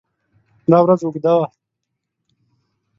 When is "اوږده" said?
1.03-1.33